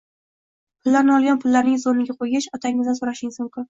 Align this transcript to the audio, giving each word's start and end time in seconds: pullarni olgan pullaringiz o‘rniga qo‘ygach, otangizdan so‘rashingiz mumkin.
pullarni 0.87 1.15
olgan 1.17 1.43
pullaringiz 1.45 1.87
o‘rniga 1.95 2.19
qo‘ygach, 2.25 2.53
otangizdan 2.61 3.03
so‘rashingiz 3.05 3.43
mumkin. 3.47 3.59